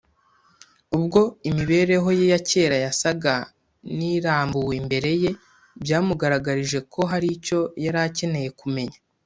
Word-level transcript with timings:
Ubwo 0.97 1.21
imibereho 1.49 2.09
ye 2.19 2.25
ya 2.33 2.39
kera 2.49 2.77
yasaga 2.85 3.33
n’irambuwe 3.97 4.73
imbere 4.81 5.09
ye, 5.23 5.31
byamugaragarije 5.83 6.79
ko 6.93 6.99
hari 7.11 7.27
icyo 7.37 7.59
yari 7.83 7.99
akeneye 8.07 8.49
kumenya 8.59 8.97